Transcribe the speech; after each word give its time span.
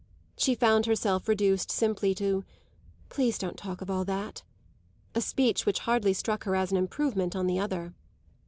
She 0.35 0.55
found 0.55 0.87
herself 0.87 1.27
reduced 1.27 1.69
simply 1.69 2.15
to 2.15 2.43
"Please 3.09 3.37
don't 3.37 3.55
talk 3.55 3.81
of 3.81 3.91
all 3.91 4.03
that"; 4.05 4.41
a 5.13 5.21
speech 5.21 5.67
which 5.67 5.81
hardly 5.81 6.13
struck 6.13 6.43
her 6.45 6.55
as 6.55 6.71
improvement 6.71 7.35
on 7.35 7.45
the 7.45 7.59
other. 7.59 7.93